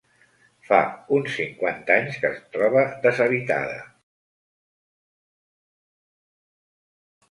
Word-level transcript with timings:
Fa 0.69 0.77
uns 1.17 1.35
cinquanta 1.41 1.97
anys 1.99 2.17
que 2.25 2.33
es 2.37 2.41
troba 2.57 2.85
deshabitada. 3.05 3.79